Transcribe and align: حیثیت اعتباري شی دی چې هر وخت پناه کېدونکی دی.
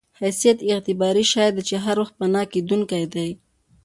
حیثیت 0.21 0.57
اعتباري 0.69 1.23
شی 1.31 1.47
دی 1.55 1.61
چې 1.69 1.75
هر 1.85 1.95
وخت 2.01 2.13
پناه 2.19 2.45
کېدونکی 2.53 3.03
دی. 3.13 3.29